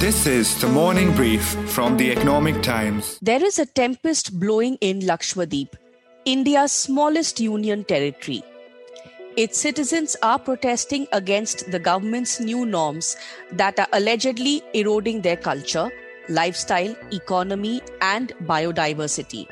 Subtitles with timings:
[0.00, 3.18] This is the morning brief from the Economic Times.
[3.20, 5.74] There is a tempest blowing in Lakshadweep,
[6.24, 8.44] India's smallest union territory.
[9.36, 13.16] Its citizens are protesting against the government's new norms
[13.50, 15.90] that are allegedly eroding their culture,
[16.28, 19.48] lifestyle, economy, and biodiversity.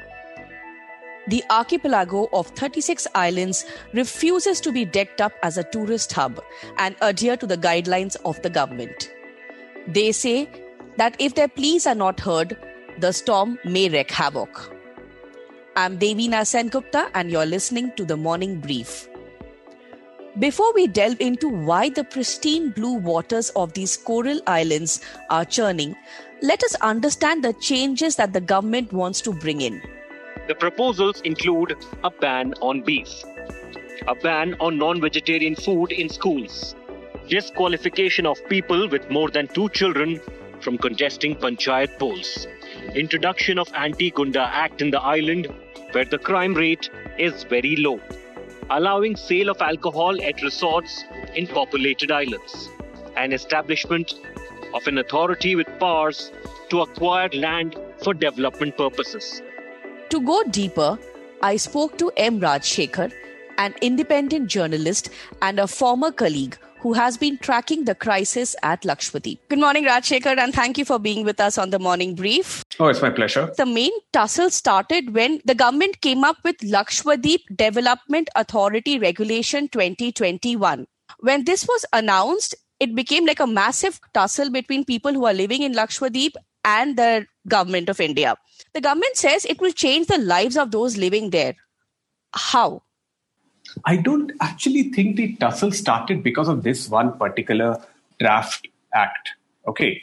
[1.26, 6.40] The archipelago of 36 islands refuses to be decked up as a tourist hub
[6.78, 9.10] and adhere to the guidelines of the government.
[9.86, 10.48] They say
[10.96, 12.56] that if their pleas are not heard,
[12.98, 14.72] the storm may wreak havoc.
[15.76, 19.08] I'm Devina Sengupta, and you're listening to the Morning Brief.
[20.40, 25.00] Before we delve into why the pristine blue waters of these coral islands
[25.30, 25.94] are churning,
[26.42, 29.80] let us understand the changes that the government wants to bring in.
[30.48, 33.08] The proposals include a ban on beef,
[34.08, 36.74] a ban on non vegetarian food in schools,
[37.28, 40.20] disqualification of people with more than two children
[40.60, 42.46] from contesting panchayat polls,
[42.94, 45.48] introduction of Anti-Gunda Act in the island
[45.92, 48.00] where the crime rate is very low,
[48.70, 52.68] allowing sale of alcohol at resorts in populated islands,
[53.16, 54.14] and establishment
[54.74, 56.30] of an authority with powers
[56.68, 59.42] to acquire land for development purposes.
[60.10, 60.98] To go deeper,
[61.42, 62.40] I spoke to M.
[62.40, 63.12] Rajshekhar,
[63.58, 65.10] an independent journalist
[65.42, 69.38] and a former colleague who has been tracking the crisis at Lakshadweep.
[69.48, 72.62] Good morning, Rajshekhar, and thank you for being with us on the morning brief.
[72.78, 73.52] Oh, it's my pleasure.
[73.56, 80.86] The main tussle started when the government came up with Lakshadweep Development Authority Regulation 2021.
[81.20, 85.62] When this was announced, it became like a massive tussle between people who are living
[85.62, 86.32] in Lakshadweep
[86.64, 88.36] and the government of India.
[88.74, 91.54] The government says it will change the lives of those living there.
[92.34, 92.82] How?
[93.84, 97.82] I don't actually think the tussle started because of this one particular
[98.18, 99.30] draft act.
[99.66, 100.02] Okay.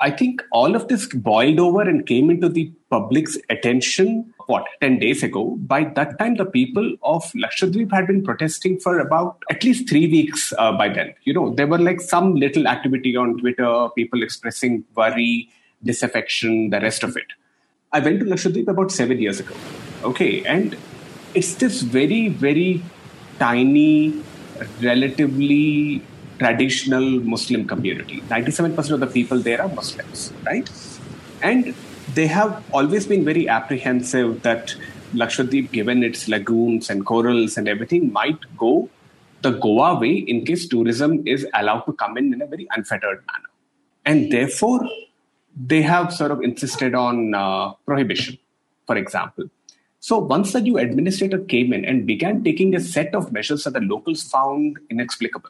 [0.00, 4.98] I think all of this boiled over and came into the public's attention, what, 10
[4.98, 5.56] days ago.
[5.60, 10.08] By that time, the people of Lakshadweep had been protesting for about at least three
[10.08, 11.14] weeks uh, by then.
[11.22, 15.48] You know, there were like some little activity on Twitter, people expressing worry,
[15.82, 17.26] disaffection, the rest of it.
[17.92, 19.54] I went to Lakshadweep about seven years ago.
[20.02, 20.44] Okay.
[20.44, 20.76] And
[21.34, 22.82] it's this very, very
[23.38, 24.22] tiny,
[24.80, 26.02] relatively
[26.38, 28.20] traditional Muslim community.
[28.22, 30.70] 97% of the people there are Muslims, right?
[31.42, 31.74] And
[32.14, 34.74] they have always been very apprehensive that
[35.14, 38.88] Lakshadweep, given its lagoons and corals and everything, might go
[39.42, 43.22] the Goa way in case tourism is allowed to come in in a very unfettered
[43.30, 43.50] manner.
[44.04, 44.80] And therefore,
[45.54, 48.38] they have sort of insisted on uh, prohibition,
[48.86, 49.44] for example.
[50.04, 53.72] So once the new administrator came in and began taking a set of measures that
[53.72, 55.48] the locals found inexplicable,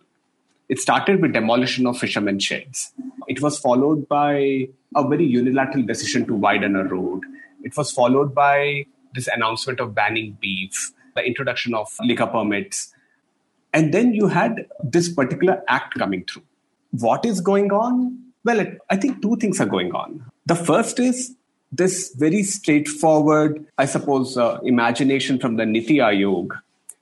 [0.69, 2.93] it started with demolition of fishermen sheds.
[3.27, 7.23] It was followed by a very unilateral decision to widen a road.
[7.65, 12.95] It was followed by this announcement of banning beef, the introduction of liquor permits.
[13.73, 16.45] And then you had this particular act coming through.
[16.93, 18.21] What is going on?
[18.45, 20.31] Well, I think two things are going on.
[20.47, 21.35] The first is
[21.77, 26.51] this very straightforward, I suppose, uh, imagination from the Niti Aayog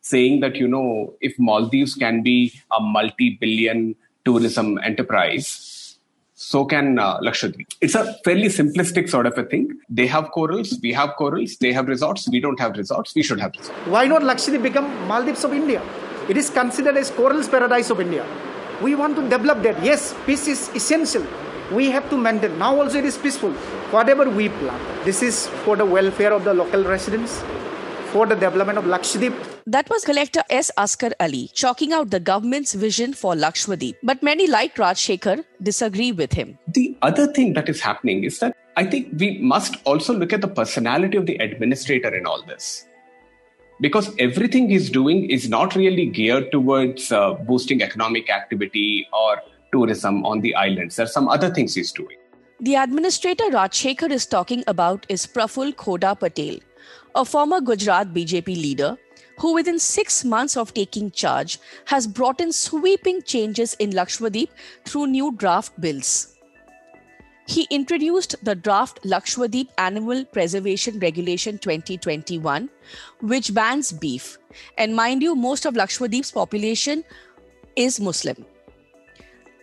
[0.01, 3.95] saying that, you know, if Maldives can be a multi billion
[4.25, 5.99] tourism enterprise,
[6.35, 7.67] so can uh, Lakshadweep.
[7.81, 9.79] It's a fairly simplistic sort of a thing.
[9.89, 13.41] They have corals, we have corals, they have resorts, we don't have resorts, we should
[13.41, 13.79] have resorts.
[13.87, 15.83] Why not Lakshadweep become Maldives of India?
[16.29, 18.27] It is considered as corals paradise of India.
[18.81, 19.83] We want to develop that.
[19.85, 21.27] Yes, peace is essential
[21.73, 22.59] we have to maintain.
[22.59, 23.53] Now also it is peaceful.
[23.97, 27.43] Whatever we plan, this is for the welfare of the local residents,
[28.13, 29.35] for the development of Lakshadweep.
[29.67, 30.71] That was Collector S.
[30.77, 33.97] Askar Ali chalking out the government's vision for Lakshadweep.
[34.03, 36.59] But many like Rajshekhar disagree with him.
[36.69, 40.41] The other thing that is happening is that I think we must also look at
[40.41, 42.87] the personality of the administrator in all this.
[43.81, 50.25] Because everything he's doing is not really geared towards uh, boosting economic activity or tourism
[50.25, 50.97] on the islands.
[50.97, 52.17] There are some other things he's doing.
[52.61, 56.59] The administrator Rajshekhar is talking about is Praful Khoda Patel,
[57.15, 58.97] a former Gujarat BJP leader
[59.39, 64.49] who, within six months of taking charge, has brought in sweeping changes in Lakshadweep
[64.85, 66.39] through new draft bills.
[67.49, 72.71] He introduced the draft Lakshadweep Animal Preservation Regulation 2021,
[73.21, 74.39] which bans beef.
[74.79, 77.03] And mind you, most of Lakshadweep's population
[77.75, 78.47] is Muslim.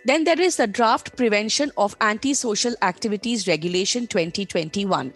[0.05, 5.13] Then there is the Draft Prevention of Antisocial Activities Regulation 2021,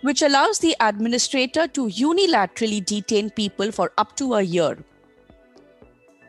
[0.00, 4.78] which allows the administrator to unilaterally detain people for up to a year.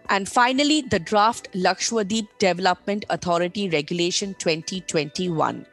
[0.10, 5.66] And finally, the draft Lakshadweep Development Authority Regulation 2021,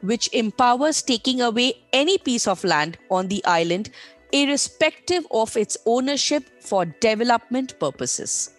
[0.00, 3.90] which empowers taking away any piece of land on the island,
[4.32, 8.55] irrespective of its ownership for development purposes.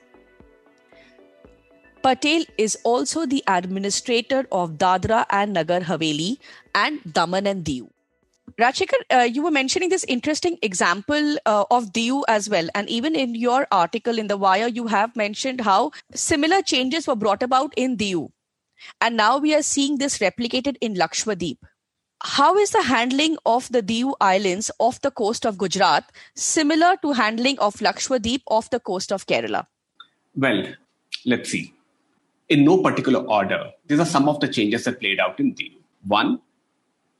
[2.01, 6.37] Patel is also the administrator of Dadra and Nagar Haveli
[6.73, 7.89] and Daman and Diu.
[8.59, 12.67] Rajshekhar, uh, you were mentioning this interesting example uh, of Diu as well.
[12.73, 17.15] And even in your article in The Wire, you have mentioned how similar changes were
[17.15, 18.29] brought about in Diu.
[18.99, 21.57] And now we are seeing this replicated in Lakshadweep.
[22.23, 27.11] How is the handling of the Diu Islands off the coast of Gujarat similar to
[27.11, 29.67] handling of Lakshadweep off the coast of Kerala?
[30.35, 30.73] Well,
[31.25, 31.73] let's see.
[32.49, 35.73] In no particular order, these are some of the changes that played out in Diu.
[36.05, 36.39] One,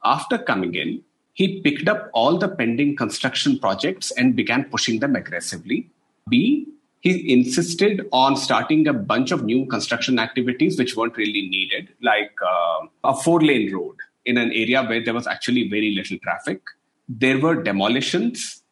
[0.04, 1.04] after coming in,
[1.34, 5.90] he picked up all the pending construction projects and began pushing them aggressively.
[6.30, 6.68] B,
[7.02, 12.32] he insisted on starting a bunch of new construction activities which weren't really needed, like
[12.42, 13.96] uh, a four lane road
[14.26, 16.62] in an area where there was actually very little traffic.
[17.08, 18.64] There were demolitions,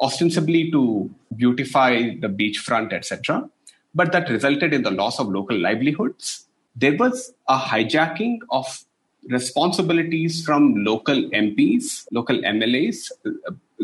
[0.00, 3.48] ostensibly to beautify the beachfront, etc.,
[3.94, 6.46] but that resulted in the loss of local livelihoods.
[6.76, 8.84] There was a hijacking of
[9.28, 13.10] responsibilities from local MPs, local MLAs,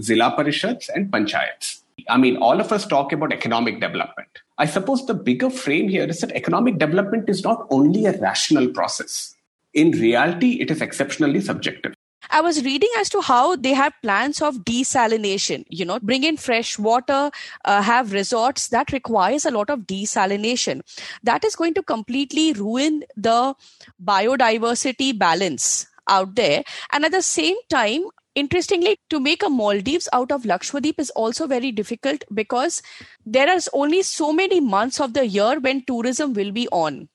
[0.01, 1.83] Zilla Parishads, and Panchayats.
[2.09, 4.29] I mean, all of us talk about economic development.
[4.59, 8.69] I suppose the bigger frame here is that economic development is not only a rational
[8.69, 9.35] process.
[9.75, 11.95] In reality, it is exceptionally subjective.
[12.31, 16.37] I was reading as to how they have plans of desalination, you know, bring in
[16.37, 17.31] fresh water,
[17.65, 20.83] uh, have resorts that requires a lot of desalination.
[21.23, 23.55] That is going to completely ruin the
[24.03, 26.63] biodiversity balance out there.
[26.93, 31.47] And at the same time, interestingly, to make a Maldives out of Lakshadweep is also
[31.47, 32.83] very difficult because
[33.25, 37.09] there is only so many months of the year when tourism will be on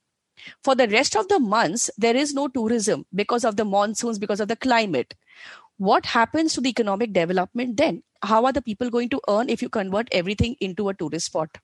[0.64, 4.40] for the rest of the months, there is no tourism because of the monsoons, because
[4.40, 5.16] of the climate.
[5.78, 8.04] What happens to the economic development then?
[8.24, 11.58] How are the people going to earn if you convert everything into a tourist spot?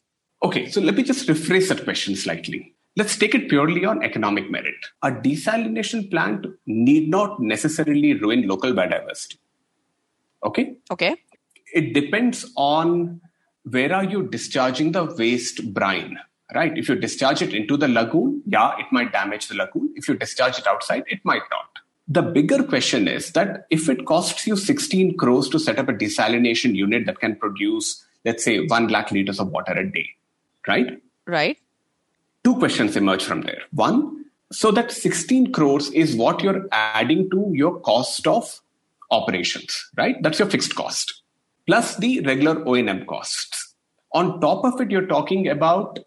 [0.44, 2.74] Okay, so let me just rephrase that question slightly.
[2.95, 4.75] Let's take it purely on economic merit.
[5.03, 9.38] A desalination plant need not necessarily ruin local biodiversity.
[10.44, 10.75] Okay?
[10.89, 11.15] Okay.
[11.73, 13.21] It depends on
[13.69, 16.18] where are you discharging the waste brine
[16.53, 16.77] right?
[16.77, 19.91] If you discharge it into the lagoon, yeah, it might damage the lagoon.
[19.95, 21.69] If you discharge it outside, it might not.
[22.07, 25.94] The bigger question is that if it costs you 16 crores to set up a
[25.94, 30.07] desalination unit that can produce, let's say, 1 lakh liters of water a day,
[30.67, 31.01] right?
[31.25, 31.59] Right.
[32.45, 33.61] Two questions emerge from there.
[33.71, 38.61] One, so that 16 crores is what you're adding to your cost of
[39.11, 40.15] operations, right?
[40.23, 41.23] That's your fixed cost,
[41.65, 43.73] plus the regular O&M costs.
[44.13, 45.99] On top of it, you're talking about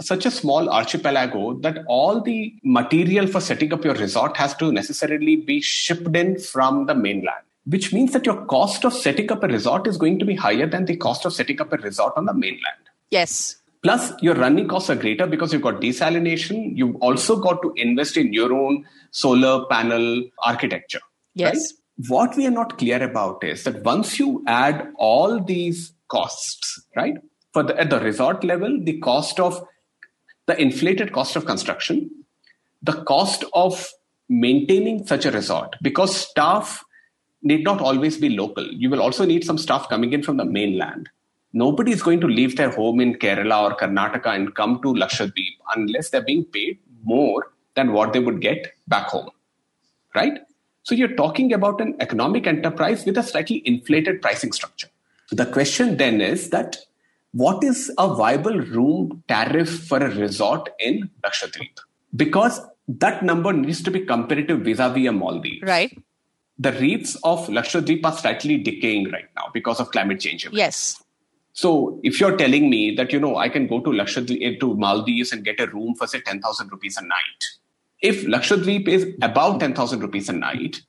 [0.00, 4.70] such a small archipelago that all the material for setting up your resort has to
[4.70, 9.42] necessarily be shipped in from the mainland which means that your cost of setting up
[9.42, 12.12] a resort is going to be higher than the cost of setting up a resort
[12.16, 12.90] on the mainland.
[13.10, 13.56] Yes.
[13.82, 16.76] Plus your running costs are greater because you've got desalination.
[16.76, 21.00] You've also got to invest in your own solar panel architecture
[21.36, 21.54] yes.
[21.54, 22.08] right?
[22.08, 27.14] what we are not clear about is that once you add all these costs right
[27.52, 29.62] for the at the resort level the cost of
[30.46, 32.10] the inflated cost of construction,
[32.82, 33.88] the cost of
[34.28, 36.84] maintaining such a resort, because staff
[37.42, 38.66] need not always be local.
[38.66, 41.08] You will also need some staff coming in from the mainland.
[41.52, 45.56] Nobody is going to leave their home in Kerala or Karnataka and come to Lakshadweep
[45.74, 49.30] unless they're being paid more than what they would get back home.
[50.14, 50.40] Right?
[50.82, 54.88] So you're talking about an economic enterprise with a slightly inflated pricing structure.
[55.30, 56.76] The question then is that
[57.36, 61.76] what is a viable room tariff for a resort in Lakshadweep?
[62.14, 65.62] Because that number needs to be comparative vis-a-vis a Maldives.
[65.62, 65.98] Right.
[66.58, 70.48] The reefs of Lakshadweep are slightly decaying right now because of climate change.
[70.50, 71.02] Yes.
[71.52, 74.74] So if you're telling me that, you know, I can go to Lakshadweep, eh, to
[74.74, 77.44] Maldives and get a room for say 10,000 rupees a night.
[78.00, 80.80] If Lakshadweep is about 10,000 rupees a night,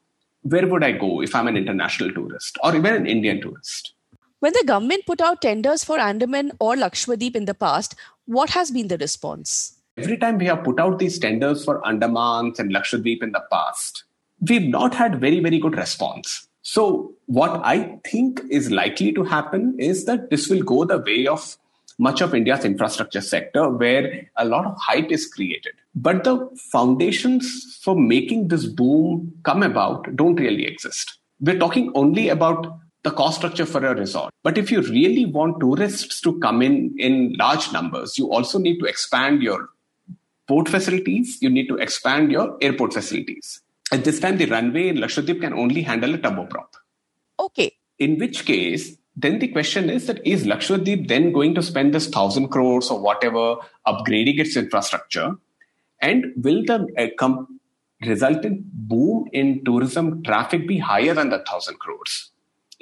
[0.44, 3.94] where would I go if I'm an international tourist or even an Indian tourist?
[4.39, 8.70] When the government put out tenders for Andaman or Lakshadweep in the past, what has
[8.70, 9.79] been the response?
[9.98, 14.03] Every time we have put out these tenders for Andamans and Lakshadweep in the past,
[14.48, 16.48] we've not had very, very good response.
[16.62, 21.25] So, what I think is likely to happen is that this will go the way
[21.25, 21.58] of
[21.98, 25.74] much of India's infrastructure sector, where a lot of hype is created.
[25.96, 31.17] But the foundations for making this boom come about don't really exist.
[31.39, 34.34] We're talking only about the cost structure for a resort.
[34.44, 38.80] But if you really want tourists to come in in large numbers, you also need
[38.80, 39.70] to expand your
[40.48, 43.62] port facilities, you need to expand your airport facilities.
[43.92, 46.68] At this time, the runway in Lakshadweep can only handle a turboprop.
[47.40, 47.74] Okay.
[48.00, 52.08] In which case, then the question is that is Lakshadweep then going to spend this
[52.08, 53.56] thousand crores or whatever
[53.88, 55.36] upgrading its infrastructure?
[56.02, 57.60] And will the uh, com-
[58.06, 62.32] resultant boom in tourism traffic be higher than the thousand crores?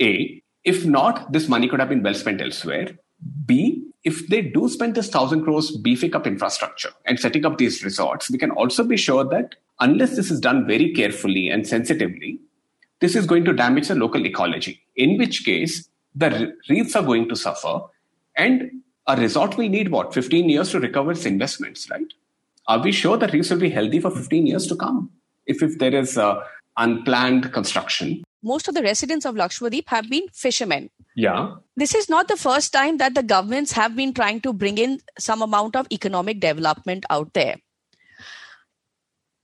[0.01, 0.41] A.
[0.63, 2.97] If not, this money could have been well spent elsewhere.
[3.45, 3.83] B.
[4.03, 8.29] If they do spend this thousand crores beefing up infrastructure and setting up these resorts,
[8.29, 12.39] we can also be sure that unless this is done very carefully and sensitively,
[12.99, 17.27] this is going to damage the local ecology, in which case the reefs are going
[17.29, 17.81] to suffer
[18.37, 18.71] and
[19.07, 22.13] a resort will need what 15 years to recover its investments right
[22.67, 25.11] are we sure that reefs will be healthy for 15 years to come
[25.45, 26.41] if, if there is uh,
[26.77, 30.89] unplanned construction most of the residents of Lakshadweep have been fishermen.
[31.15, 31.55] Yeah.
[31.75, 34.99] This is not the first time that the governments have been trying to bring in
[35.17, 37.57] some amount of economic development out there.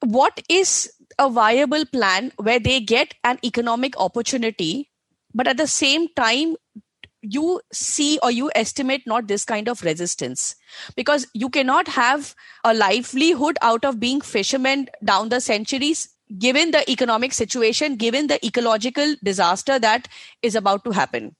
[0.01, 4.89] What is a viable plan where they get an economic opportunity,
[5.33, 6.55] but at the same time,
[7.21, 10.55] you see or you estimate not this kind of resistance
[10.95, 16.89] because you cannot have a livelihood out of being fishermen down the centuries given the
[16.89, 20.07] economic situation, given the ecological disaster that
[20.41, 21.35] is about to happen?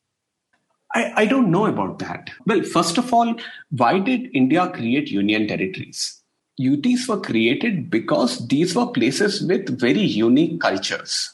[0.94, 2.30] I, I don't know about that.
[2.46, 3.36] Well, first of all,
[3.70, 6.22] why did India create union territories?
[6.60, 11.34] UTs were created because these were places with very unique cultures.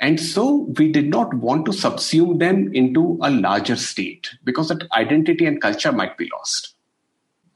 [0.00, 4.90] And so we did not want to subsume them into a larger state because that
[4.92, 6.74] identity and culture might be lost.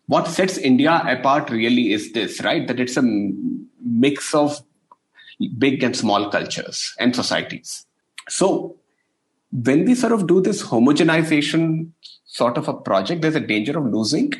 [0.06, 2.66] What sets India apart really is this, right?
[2.66, 3.02] That it's a
[3.84, 4.62] mix of
[5.58, 7.86] big and small cultures and societies.
[8.28, 8.76] So
[9.52, 11.90] when we sort of do this homogenization
[12.26, 14.32] sort of a project, there's a danger of losing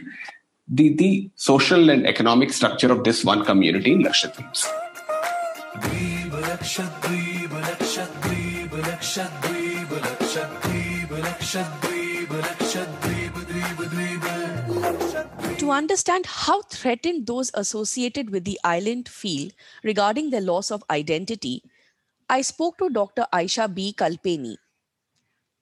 [0.68, 4.66] the, the social and economic structure of this one community in Lakshadweep.
[15.70, 19.52] To understand how threatened those associated with the island feel
[19.84, 21.62] regarding their loss of identity,
[22.28, 23.24] I spoke to Dr.
[23.32, 24.56] Ayshabi Kalpeni.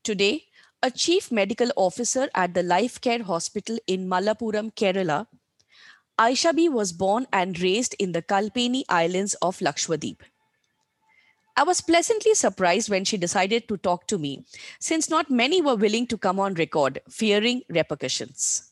[0.03, 0.45] Today,
[0.83, 5.27] a chief medical officer at the Life Care Hospital in Malappuram, Kerala,
[6.19, 10.21] Aisha B was born and raised in the Kalpeni Islands of Lakshadweep.
[11.55, 14.47] I was pleasantly surprised when she decided to talk to me,
[14.81, 18.68] since not many were willing to come on record, fearing repercussions.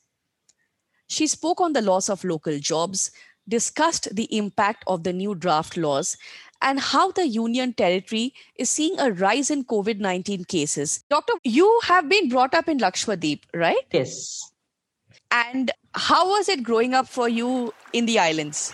[1.06, 3.10] She spoke on the loss of local jobs,
[3.48, 6.16] discussed the impact of the new draft laws,
[6.62, 11.04] and how the Union Territory is seeing a rise in COVID 19 cases.
[11.10, 13.86] Doctor, you have been brought up in Lakshwadeep, right?
[13.92, 14.52] Yes.
[15.30, 18.72] And how was it growing up for you in the islands?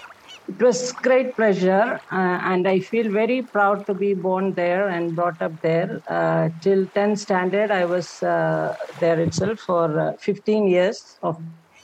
[0.48, 5.14] It was great pleasure, uh, and I feel very proud to be born there and
[5.14, 6.02] brought up there.
[6.08, 11.40] Uh, till 10th standard, I was uh, there itself for uh, 15 years of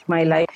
[0.09, 0.47] my life.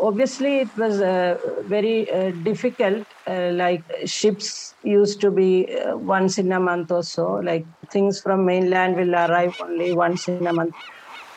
[0.00, 1.36] Obviously, it was uh,
[1.66, 3.06] very uh, difficult.
[3.28, 7.40] Uh, like ships used to be uh, once in a month or so.
[7.44, 10.74] Like things from mainland will arrive only once in a month.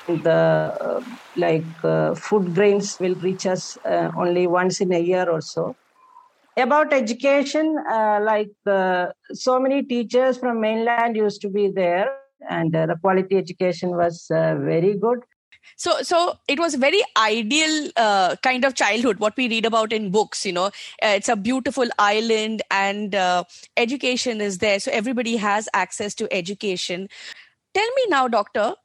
[0.07, 1.01] The uh,
[1.35, 3.77] like uh, food grains will reach us
[4.17, 5.75] only once in a year or so
[6.57, 12.09] about education uh, like uh, so many teachers from mainland used to be there
[12.49, 15.19] and uh, the quality education was very good
[15.75, 19.91] so so it was a very ideal uh, kind of childhood what we read about
[19.91, 20.65] in books you know.
[20.65, 23.43] Uh, it's a beautiful island and uh,
[23.77, 24.79] education is there.
[24.79, 27.09] So everybody has access to education.
[27.73, 28.75] Tell me now doctor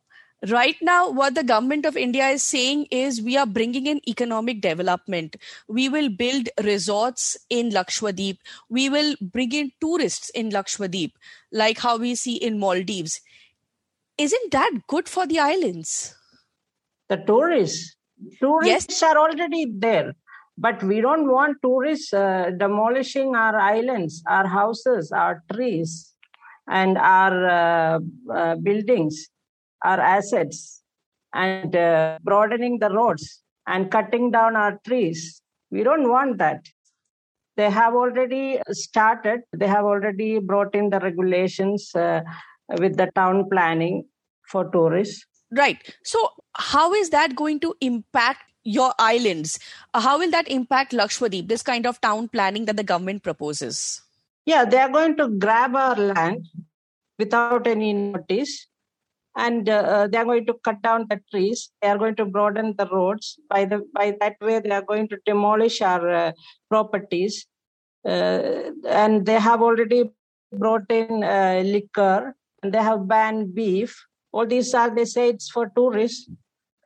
[0.48, 4.60] right now what the government of india is saying is we are bringing in economic
[4.60, 5.36] development.
[5.68, 8.38] We will build resorts in lakshadweep.
[8.68, 11.12] We will bring in tourists in lakshadweep
[11.52, 13.20] like how we see in maldives.
[14.18, 16.14] Isn't that good for the islands
[17.08, 17.96] the tourists.
[18.40, 19.02] Tourists yes.
[19.02, 20.14] are already there,
[20.56, 26.14] but we don't want tourists uh, demolishing our islands, our houses, our trees,
[26.66, 27.98] and our uh,
[28.32, 29.28] uh, buildings,
[29.84, 30.82] our assets,
[31.34, 35.42] and uh, broadening the roads and cutting down our trees.
[35.70, 36.64] We don't want that.
[37.56, 42.22] They have already started, they have already brought in the regulations uh,
[42.78, 44.04] with the town planning
[44.50, 45.78] for tourists Right.
[46.02, 49.58] So, how is that going to impact your islands?
[49.94, 54.02] How will that impact Lakshadweep, this kind of town planning that the government proposes?
[54.44, 56.48] Yeah, they are going to grab our land
[57.18, 58.66] without any notice
[59.36, 62.24] and uh, uh, they are going to cut down the trees they are going to
[62.24, 66.32] broaden the roads by the by that way they are going to demolish our uh,
[66.70, 67.46] properties
[68.06, 70.10] uh, and they have already
[70.52, 75.50] brought in uh, liquor and they have banned beef all these are they say it's
[75.50, 76.30] for tourists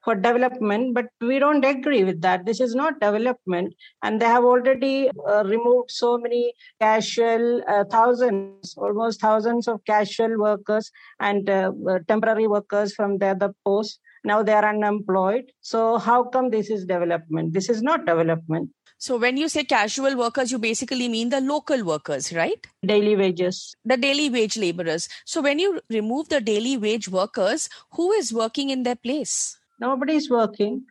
[0.05, 2.47] for development, but we don't agree with that.
[2.47, 3.75] This is not development.
[4.03, 10.39] And they have already uh, removed so many casual, uh, thousands, almost thousands of casual
[10.39, 13.99] workers and uh, uh temporary workers from the other posts.
[14.25, 15.45] Now they are unemployed.
[15.61, 17.55] So, how come this is development?
[17.55, 18.71] This is not development.
[19.01, 22.67] So, when you say casual workers, you basically mean the local workers, right?
[22.85, 23.75] Daily wages.
[23.83, 25.09] The daily wage laborers.
[25.25, 29.59] So, when you remove the daily wage workers, who is working in their place?
[29.81, 30.85] Nobody is working.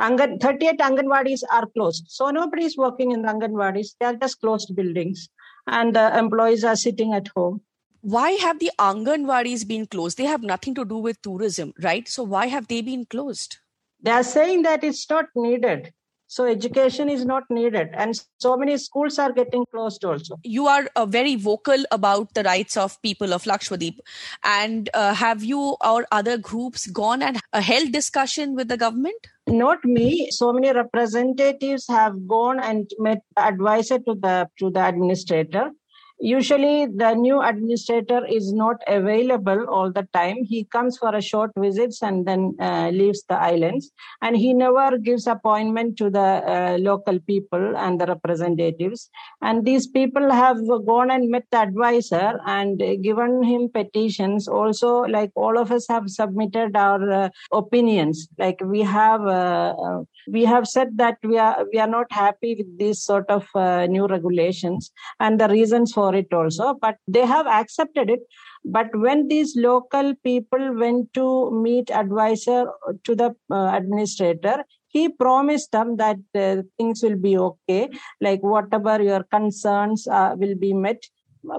[0.00, 2.04] Angan, 38 Anganwadis are closed.
[2.08, 3.96] So nobody is working in the Anganwadis.
[3.98, 5.28] They are just closed buildings.
[5.66, 7.62] And the employees are sitting at home.
[8.02, 10.18] Why have the Anganwadis been closed?
[10.18, 12.06] They have nothing to do with tourism, right?
[12.06, 13.56] So why have they been closed?
[14.00, 15.92] They are saying that it's not needed.
[16.28, 20.38] So education is not needed, and so many schools are getting closed also.
[20.42, 23.98] You are uh, very vocal about the rights of people of Lakshadweep,
[24.42, 29.28] and uh, have you or other groups gone and uh, held discussion with the government?
[29.46, 30.28] Not me.
[30.32, 35.70] So many representatives have gone and met advisor to the to the administrator
[36.18, 40.44] usually the new administrator is not available all the time.
[40.44, 43.90] He comes for a short visits and then uh, leaves the islands.
[44.22, 49.10] And he never gives appointment to the uh, local people and the representatives.
[49.42, 54.48] And these people have gone and met the advisor and given him petitions.
[54.48, 58.28] Also like all of us have submitted our uh, opinions.
[58.38, 62.56] Like we have uh, uh, we have said that we are we are not happy
[62.56, 64.90] with these sort of uh, new regulations.
[65.20, 68.20] And the reasons for it also but they have accepted it.
[68.64, 72.66] But when these local people went to meet advisor
[73.04, 77.88] to the uh, administrator he promised them that uh, things will be okay
[78.20, 81.02] like whatever your concerns uh, will be met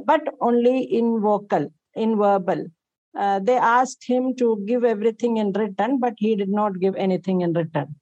[0.06, 2.66] but only in vocal in verbal.
[3.18, 7.42] Uh, they asked him to give everything in written but he did not give anything
[7.42, 7.96] in written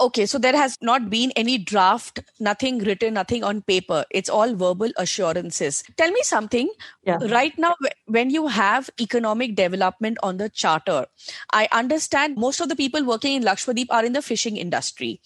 [0.00, 4.04] Okay, so there has not been any draft, nothing written, nothing on paper.
[4.12, 5.82] It's all verbal assurances.
[5.96, 6.70] Tell me something.
[7.02, 7.18] Yeah.
[7.20, 7.74] Right now,
[8.06, 11.06] when you have economic development on the charter,
[11.52, 15.20] I understand most of the people working in Lakshwadeep are in the fishing industry.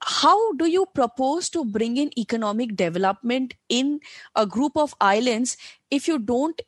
[0.00, 4.00] How do you propose to bring in economic development in
[4.34, 5.58] a group of islands
[5.90, 6.60] if you don't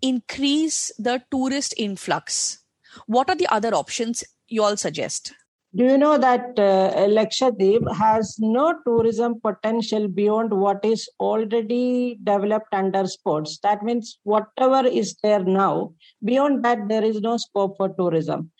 [0.00, 2.60] increase the tourist influx?
[3.06, 5.32] What are the other options you all suggest?
[5.74, 12.74] Do you know that uh, Lakshadweep has no tourism potential beyond what is already developed
[12.74, 13.58] under sports?
[13.62, 18.50] That means whatever is there now, beyond that, there is no scope for tourism.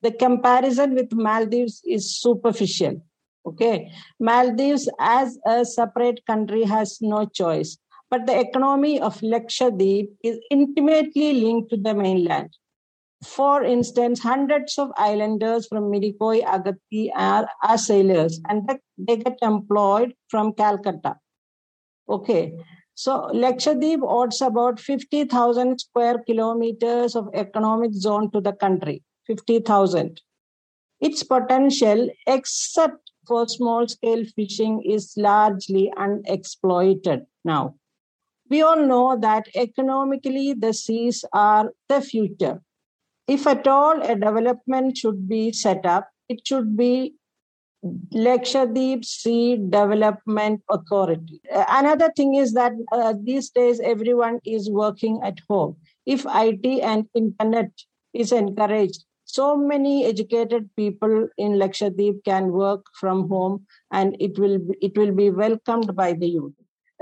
[0.00, 3.02] The comparison with Maldives is superficial.
[3.44, 3.90] Okay.
[4.18, 7.76] Maldives, as a separate country, has no choice.
[8.08, 12.56] But the economy of Lakshadweep is intimately linked to the mainland.
[13.24, 20.14] For instance, hundreds of islanders from Minicoy, Agathi are, are sailors and they get employed
[20.28, 21.16] from Calcutta.
[22.08, 22.52] Okay.
[22.94, 29.02] So Lakshadweep odds about 50,000 square kilometers of economic zone to the country.
[29.26, 30.20] 50,000.
[31.00, 37.76] Its potential, except for small scale fishing, is largely unexploited now.
[38.50, 42.60] We all know that economically the seas are the future
[43.26, 47.14] if at all a development should be set up, it should be
[48.14, 51.40] Lakshadweep Sea Development Authority.
[51.50, 55.76] Another thing is that uh, these days everyone is working at home.
[56.06, 57.70] If IT and internet
[58.12, 64.58] is encouraged, so many educated people in Lakshadweep can work from home and it will
[64.58, 66.52] be, it will be welcomed by the youth.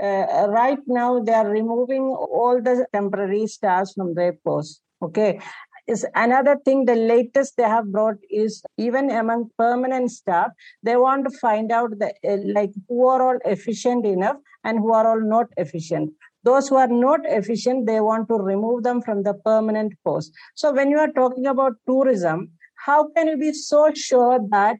[0.01, 4.81] Uh, right now, they are removing all the temporary staffs from their posts.
[5.03, 5.39] Okay,
[5.87, 10.51] is another thing the latest they have brought is even among permanent staff
[10.83, 14.93] they want to find out the uh, like who are all efficient enough and who
[14.93, 16.11] are all not efficient.
[16.43, 20.31] Those who are not efficient they want to remove them from the permanent post.
[20.55, 22.51] So when you are talking about tourism
[22.85, 24.77] how can you be so sure that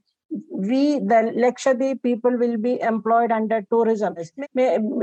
[0.50, 4.16] we the Lakshadweep people will be employed under tourism.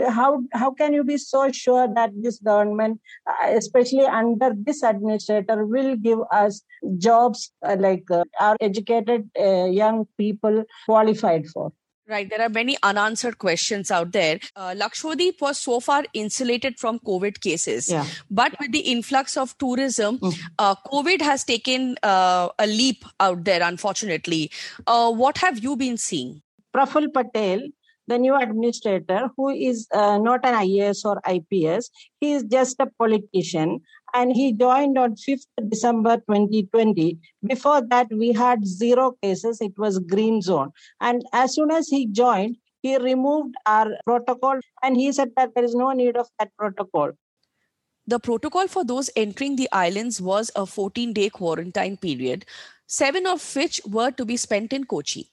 [0.08, 5.66] How how can you be so sure that this government, uh, especially under this administrator,
[5.66, 6.62] will give us
[6.98, 8.04] jobs uh, like
[8.40, 11.72] our educated uh, young people qualified for?
[12.08, 12.28] Right.
[12.30, 14.40] There are many unanswered questions out there.
[14.56, 14.74] Uh,
[15.42, 17.90] was so far insulated from COVID cases.
[17.90, 18.06] Yeah.
[18.30, 20.34] But with the influx of tourism, Mm.
[20.58, 24.50] uh, COVID has taken uh, a leap out there, unfortunately.
[24.86, 26.40] Uh, what have you been seeing?
[26.74, 27.60] Praful Patel,
[28.06, 31.90] the new administrator, who is uh, not an IAS or IPS,
[32.20, 33.80] he is just a politician
[34.14, 37.18] and he joined on 5th December 2020.
[37.46, 40.72] Before that, we had zero cases, it was green zone.
[41.00, 45.64] And as soon as he joined, he removed our protocol and he said that there
[45.64, 47.12] is no need of that protocol.
[48.06, 52.46] The protocol for those entering the islands was a 14 day quarantine period,
[52.86, 55.30] seven of which were to be spent in Kochi.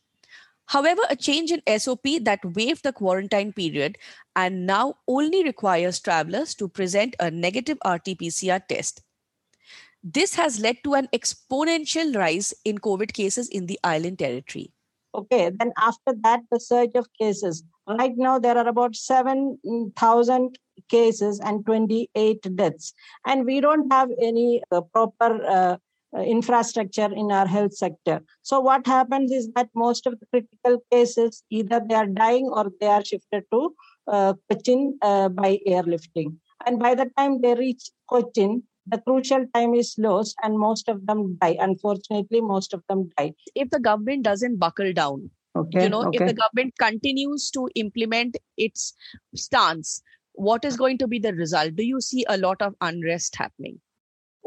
[0.68, 3.98] However, a change in SOP that waived the quarantine period
[4.36, 9.02] and now only requires travelers to present a negative RT PCR test.
[10.04, 14.72] This has led to an exponential rise in COVID cases in the island territory.
[15.16, 17.64] Okay, then after that, the surge of cases.
[17.88, 22.94] Right now, there are about 7,000 cases and 28 deaths.
[23.26, 25.78] And we don't have any uh, proper uh,
[26.22, 28.22] infrastructure in our health sector.
[28.44, 32.72] So, what happens is that most of the critical cases either they are dying or
[32.80, 33.76] they are shifted to
[34.08, 36.36] uh, Cochin uh, by airlifting.
[36.66, 41.06] And by the time they reach Cochin, the crucial time is lost and most of
[41.06, 41.58] them die.
[41.60, 43.34] Unfortunately, most of them die.
[43.56, 45.84] If the government doesn't buckle down, Okay.
[45.84, 46.18] you know okay.
[46.18, 48.94] if the government continues to implement its
[49.36, 50.02] stance
[50.34, 53.80] what is going to be the result do you see a lot of unrest happening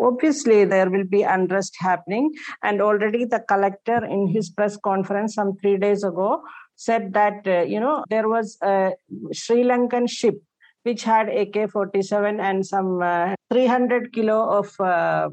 [0.00, 2.32] obviously there will be unrest happening.
[2.62, 6.42] And already the collector in his press conference some 3 days ago
[6.76, 8.92] said that uh, you know there was a
[9.32, 10.36] sri lankan ship
[10.84, 15.28] which had ak-47 and some uh, 300 kilo of uh,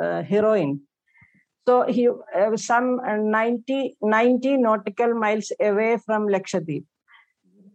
[0.00, 0.80] uh, heroin.
[1.66, 6.84] So he uh, some uh, 90 90 nautical miles away from lakshadweep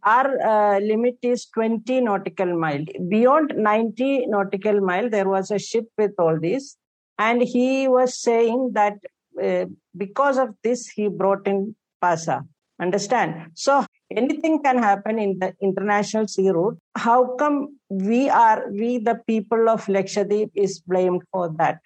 [0.05, 2.85] our uh, limit is 20 nautical mile.
[3.09, 6.77] Beyond 90 nautical mile there was a ship with all this.
[7.17, 8.95] And he was saying that
[9.41, 12.43] uh, because of this he brought in pasa.
[12.81, 13.51] Understand?
[13.53, 16.77] So anything can happen in the international sea route.
[16.95, 21.79] How come we are we the people of lakshadweep is blamed for that?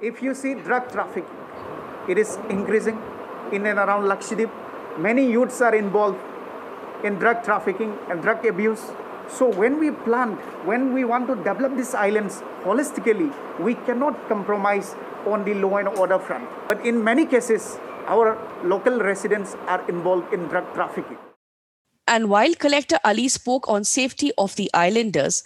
[0.00, 1.36] If you see drug trafficking,
[2.08, 3.00] it is increasing
[3.52, 4.50] in and around Lakshadweep.
[4.98, 6.18] Many youths are involved
[7.04, 8.92] in drug trafficking and drug abuse.
[9.28, 10.32] So when we plan,
[10.64, 14.94] when we want to develop these islands holistically, we cannot compromise
[15.26, 16.48] on the law and order front.
[16.68, 21.18] But in many cases, our local residents are involved in drug trafficking.
[22.08, 25.42] and while collector ali spoke on safety of the islanders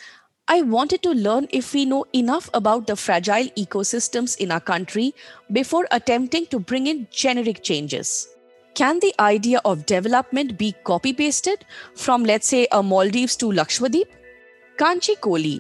[0.49, 5.15] i wanted to learn if we know enough about the fragile ecosystems in our country
[5.53, 8.29] before attempting to bring in generic changes
[8.81, 14.15] can the idea of development be copy pasted from let's say a maldives to lakshadweep
[14.85, 15.55] kanchi kohli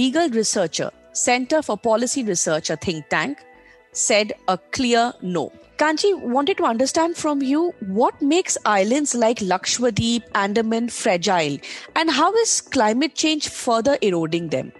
[0.00, 0.90] legal researcher
[1.24, 3.48] center for policy research a think tank
[3.92, 5.52] said a clear no.
[5.76, 11.58] Kanchi wanted to understand from you what makes islands like Lakshadweep, Andaman fragile
[11.96, 14.72] and how is climate change further eroding them?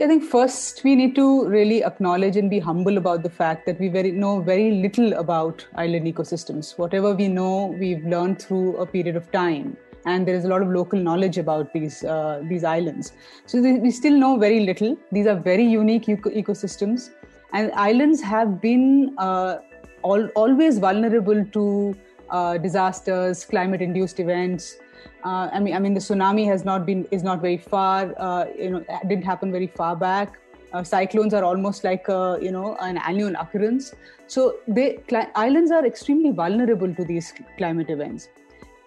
[0.00, 3.66] See, I think first we need to really acknowledge and be humble about the fact
[3.66, 6.78] that we very know very little about island ecosystems.
[6.78, 10.62] Whatever we know, we've learned through a period of time, and there is a lot
[10.62, 13.12] of local knowledge about these uh, these islands.
[13.44, 14.96] So th- we still know very little.
[15.12, 17.10] These are very unique eco- ecosystems,
[17.52, 19.58] and islands have been uh,
[20.02, 21.94] always vulnerable to
[22.30, 24.76] uh, disasters, climate-induced events.
[25.24, 28.14] Uh, I mean, I mean, the tsunami has not been is not very far.
[28.18, 30.38] Uh, you know, didn't happen very far back.
[30.72, 33.94] Uh, cyclones are almost like a, you know an annual occurrence.
[34.28, 38.28] So cli- islands are extremely vulnerable to these climate events.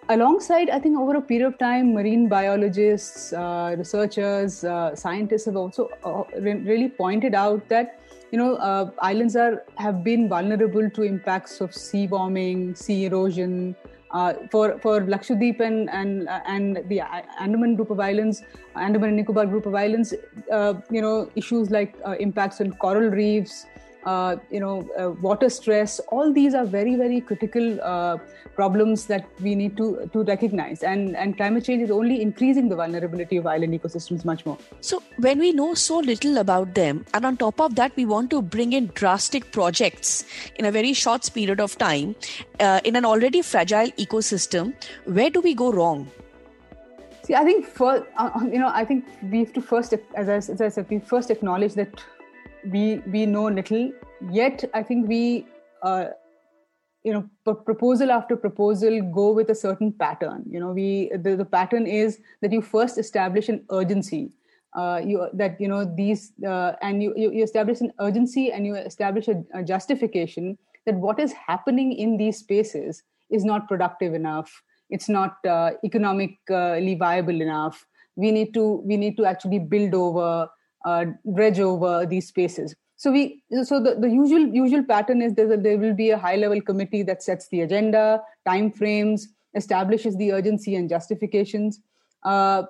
[0.08, 5.56] Alongside, I think over a period of time, marine biologists, uh, researchers, uh, scientists have
[5.56, 8.00] also uh, re- really pointed out that
[8.30, 13.76] you know islands are have been vulnerable to impacts of sea warming, sea erosion.
[14.14, 17.00] Uh, for for Lakshadweep and and uh, and the
[17.44, 18.44] Andaman group of islands,
[18.76, 20.14] Andaman and Nicobar group of islands,
[20.52, 23.66] uh, you know issues like uh, impacts on coral reefs,
[24.04, 26.00] uh, you know uh, water stress.
[26.08, 28.18] All these are very very critical uh,
[28.54, 30.82] problems that we need to to recognize.
[30.82, 34.58] And and climate change is only increasing the vulnerability of island ecosystems much more.
[34.80, 38.30] So, when we know so little about them, and on top of that, we want
[38.30, 40.24] to bring in drastic projects
[40.56, 42.14] in a very short period of time
[42.60, 46.06] uh, in an already fragile ecosystem, where do we go wrong?
[47.24, 50.36] See, I think for uh, you know, I think we have to first, as I,
[50.36, 52.04] as I said, we first acknowledge that
[52.70, 53.92] we we know little.
[54.30, 55.46] Yet, I think we
[55.82, 56.06] uh,
[57.02, 60.44] you know p- proposal after proposal go with a certain pattern.
[60.48, 64.32] You know we the, the pattern is that you first establish an urgency.
[64.74, 68.66] Uh, you that you know these uh, and you, you, you establish an urgency and
[68.66, 74.14] you establish a, a, justification that what is happening in these spaces is not productive
[74.14, 74.62] enough.
[74.90, 77.86] It's not uh, economically viable enough.
[78.16, 80.48] We need to we need to actually build over
[80.84, 82.74] uh, dredge over these spaces.
[82.96, 86.36] So we so the, the usual usual pattern is there, there will be a high
[86.36, 91.80] level committee that sets the agenda time frames establishes the urgency and justifications.
[92.22, 92.64] Uh,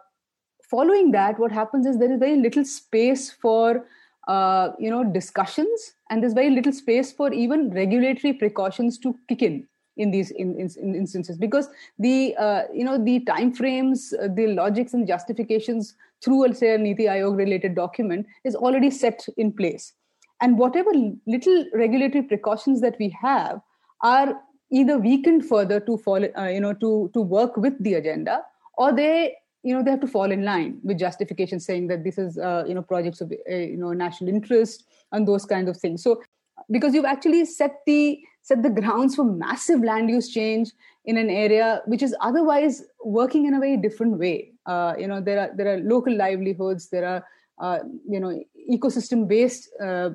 [0.70, 3.87] following that what happens is there is very little space for
[4.29, 9.42] uh, you know discussions and there's very little space for even regulatory precautions to kick
[9.42, 11.37] in in these in, in, in instances.
[11.37, 16.74] Because the uh, you know the time frames uh, the logics and justifications through say
[16.74, 19.92] a niti aayog related document is already set in place.
[20.40, 20.90] And whatever
[21.26, 23.60] little regulatory precautions that we have
[24.02, 24.34] are
[24.70, 28.42] either weakened further to fall uh, you know to to work with the agenda
[28.76, 32.18] or they you know they have to fall in line with justification saying that this
[32.18, 35.76] is uh, you know projects of uh, you know national interest and those kinds of
[35.76, 36.02] things.
[36.02, 36.22] So
[36.70, 40.72] because you've actually set the set the grounds for massive land use change
[41.05, 44.53] in an area which is otherwise working in a very different way.
[44.67, 47.25] Uh, you know there are there are local livelihoods there are
[47.59, 50.11] uh, you know ecosystem based uh,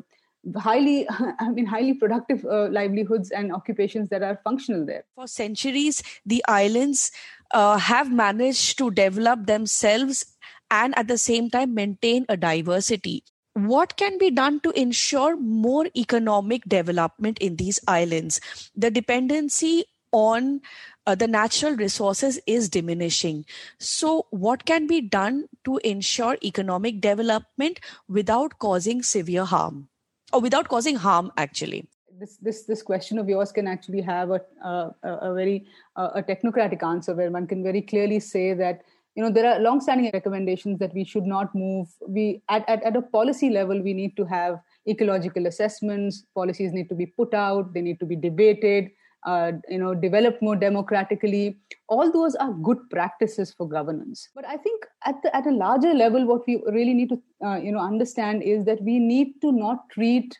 [0.57, 1.07] highly
[1.39, 5.03] i mean highly productive uh, livelihoods and occupations that are functional there.
[5.15, 7.11] For centuries the islands
[7.51, 10.25] uh, have managed to develop themselves
[10.71, 13.23] and at the same time maintain a diversity.
[13.53, 18.39] What can be done to ensure more economic development in these islands?
[18.75, 20.61] The dependency on
[21.05, 23.45] uh, the natural resources is diminishing.
[23.79, 29.89] So, what can be done to ensure economic development without causing severe harm?
[30.33, 31.87] or without causing harm actually.
[32.19, 36.83] This this this question of yours can actually have a a, a very a technocratic
[36.83, 38.81] answer where one can very clearly say that
[39.15, 41.87] you know there are long-standing recommendations that we should not move.
[42.07, 46.25] We at, at, at a policy level we need to have ecological assessments.
[46.35, 47.73] Policies need to be put out.
[47.73, 48.91] They need to be debated
[49.25, 51.57] uh, you know developed more democratically.
[51.87, 54.29] All those are good practices for governance.
[54.35, 57.57] But i think at the, at a larger level what we really need to uh,
[57.57, 60.37] you know understand is that we need to not treat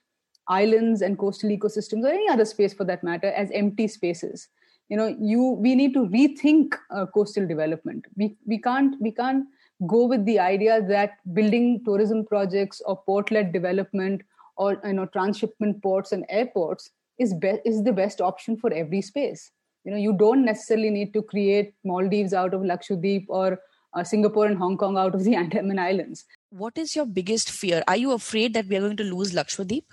[0.48, 4.48] islands and coastal ecosystems or any other space for that matter as empty spaces.
[4.90, 8.06] You know you we need to rethink uh, coastal development.
[8.16, 9.46] We we can't we can't
[9.88, 14.22] go with the idea that building tourism projects or port led development
[14.58, 19.02] or you know transshipment ports and airports is be- is the best option for every
[19.02, 19.52] space.
[19.84, 23.60] You know you don't necessarily need to create maldives out of lakshadweep or
[23.94, 26.26] uh, singapore and hong kong out of the andaman islands.
[26.50, 27.84] What is your biggest fear?
[27.88, 29.84] Are you afraid that we are going to lose lakshadweep?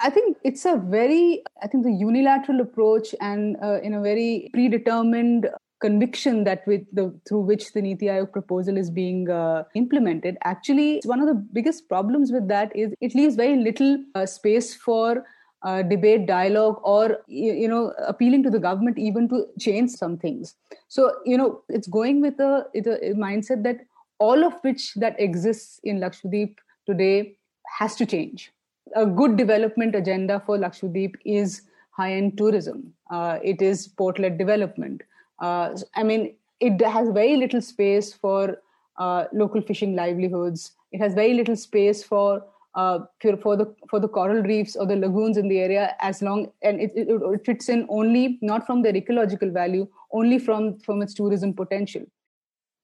[0.00, 4.48] I think it's a very, I think the unilateral approach and uh, in a very
[4.52, 5.48] predetermined
[5.80, 10.36] conviction that with the through which the Niti Aayog proposal is being uh, implemented.
[10.44, 14.74] Actually, one of the biggest problems with that is it leaves very little uh, space
[14.74, 15.24] for
[15.62, 20.54] uh, debate, dialogue, or you, know, appealing to the government even to change some things.
[20.88, 23.80] So you know, it's going with a, a, mindset that
[24.18, 27.36] all of which that exists in Lakshadweep today
[27.78, 28.52] has to change.
[28.94, 32.92] A good development agenda for Lakshadweep is high-end tourism.
[33.10, 35.02] Uh, it is port-led development.
[35.40, 38.58] Uh, I mean, it has very little space for
[38.98, 40.72] uh, local fishing livelihoods.
[40.92, 42.44] It has very little space for
[42.78, 42.98] uh,
[43.42, 46.80] for the for the coral reefs or the lagoons in the area as long and
[46.80, 51.14] it, it, it, fits in only not from their ecological value only from from its
[51.14, 52.04] tourism potential.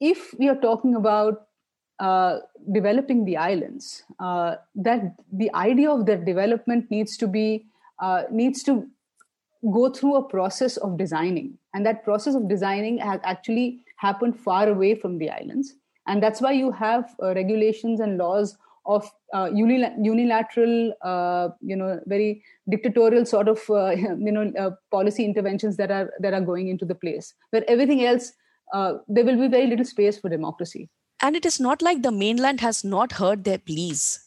[0.01, 1.47] If we are talking about
[2.01, 2.39] uh,
[2.73, 7.67] developing the islands uh, that the idea of their development needs to be
[8.01, 8.89] uh, needs to
[9.73, 11.57] go through a process of designing.
[11.73, 15.75] And that process of designing has actually happened far away from the islands.
[16.07, 22.01] And that's why you have uh, regulations and laws of uh, unilateral, uh, you know,
[22.07, 23.91] very dictatorial sort of, uh,
[24.27, 27.35] you know, uh, policy interventions that are that are going into the place.
[27.51, 28.33] Where everything else,
[28.73, 30.89] uh, there will be very little space for democracy.
[31.21, 34.21] And it is not like the mainland has not heard their pleas.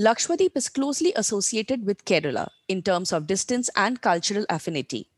[0.00, 5.08] Lakshadweep is closely associated with Kerala in terms of distance and cultural affinity.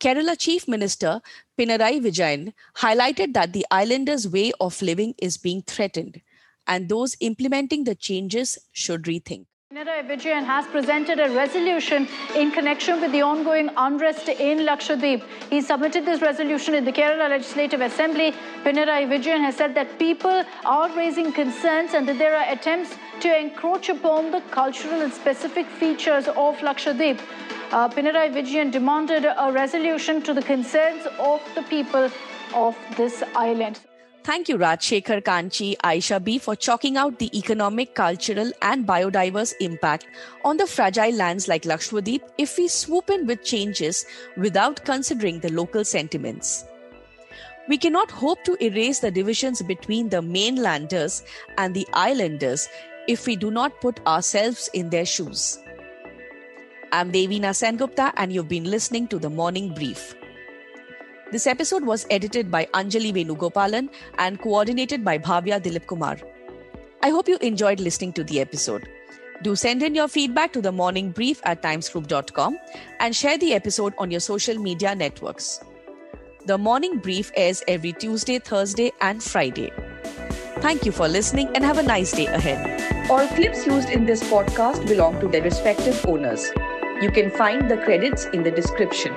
[0.00, 1.20] Kerala Chief Minister
[1.58, 6.20] Pinarayi Vijayan highlighted that the islanders' way of living is being threatened
[6.66, 9.46] and those implementing the changes should rethink.
[9.72, 15.22] Pinarayi Vijayan has presented a resolution in connection with the ongoing unrest in Lakshadweep.
[15.50, 18.32] He submitted this resolution in the Kerala Legislative Assembly.
[18.64, 23.38] Pinarayi Vijayan has said that people are raising concerns and that there are attempts to
[23.38, 27.20] encroach upon the cultural and specific features of Lakshadweep.
[27.72, 32.10] uh, Pinarayi Vijayan demanded a resolution to the concerns of the people
[32.54, 33.80] of this island.
[34.26, 40.08] Thank you, Rajshekhar Kanchi, Ayshabi, for chalking out the economic, cultural, and biodiverse impact
[40.44, 44.04] on the fragile lands like Lakshadweep if we swoop in with changes
[44.36, 46.64] without considering the local sentiments.
[47.68, 51.22] We cannot hope to erase the divisions between the mainlanders
[51.56, 52.68] and the islanders
[53.06, 55.60] if we do not put ourselves in their shoes.
[56.90, 60.16] I'm Devina Sengupta, and you've been listening to the Morning Brief.
[61.32, 66.18] This episode was edited by Anjali Venugopalan and coordinated by Bhavya Dilip Kumar.
[67.02, 68.88] I hope you enjoyed listening to the episode.
[69.42, 72.56] Do send in your feedback to the morning brief at timesgroup.com
[73.00, 75.60] and share the episode on your social media networks.
[76.46, 79.72] The morning brief airs every Tuesday, Thursday, and Friday.
[80.60, 83.10] Thank you for listening and have a nice day ahead.
[83.10, 86.52] All clips used in this podcast belong to their respective owners.
[87.02, 89.12] You can find the credits in the description.